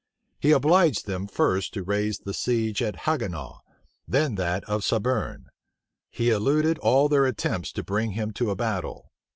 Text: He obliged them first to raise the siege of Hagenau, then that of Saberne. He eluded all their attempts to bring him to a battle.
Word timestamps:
He 0.39 0.51
obliged 0.51 1.05
them 1.05 1.27
first 1.27 1.75
to 1.75 1.83
raise 1.83 2.17
the 2.17 2.33
siege 2.33 2.81
of 2.81 2.95
Hagenau, 2.95 3.59
then 4.07 4.33
that 4.33 4.63
of 4.63 4.81
Saberne. 4.83 5.45
He 6.09 6.31
eluded 6.31 6.79
all 6.79 7.07
their 7.07 7.27
attempts 7.27 7.71
to 7.73 7.83
bring 7.83 8.13
him 8.13 8.31
to 8.31 8.49
a 8.49 8.55
battle. 8.55 9.11